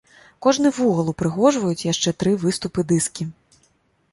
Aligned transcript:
Кожны 0.45 0.69
вугал 0.77 1.11
упрыгожваюць 1.13 1.85
яшчэ 1.91 2.15
тры 2.25 2.33
выступы-дыскі. 2.47 3.29